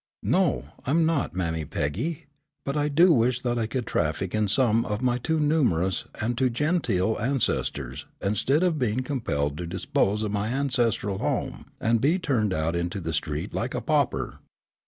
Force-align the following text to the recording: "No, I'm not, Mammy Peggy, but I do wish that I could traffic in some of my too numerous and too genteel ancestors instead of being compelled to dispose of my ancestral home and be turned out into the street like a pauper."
"No, 0.23 0.69
I'm 0.87 1.05
not, 1.05 1.35
Mammy 1.35 1.63
Peggy, 1.63 2.25
but 2.65 2.75
I 2.75 2.87
do 2.89 3.13
wish 3.13 3.41
that 3.41 3.59
I 3.59 3.67
could 3.67 3.85
traffic 3.85 4.33
in 4.33 4.47
some 4.47 4.83
of 4.83 5.03
my 5.03 5.19
too 5.19 5.39
numerous 5.39 6.05
and 6.19 6.35
too 6.35 6.49
genteel 6.49 7.17
ancestors 7.21 8.07
instead 8.19 8.63
of 8.63 8.79
being 8.79 9.03
compelled 9.03 9.59
to 9.59 9.67
dispose 9.67 10.23
of 10.23 10.31
my 10.31 10.47
ancestral 10.47 11.19
home 11.19 11.67
and 11.79 12.01
be 12.01 12.17
turned 12.17 12.51
out 12.51 12.75
into 12.75 12.99
the 12.99 13.13
street 13.13 13.53
like 13.53 13.75
a 13.75 13.81
pauper." 13.81 14.39